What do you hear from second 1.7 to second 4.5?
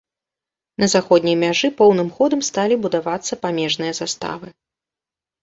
поўным ходам сталі будавацца памежныя заставы.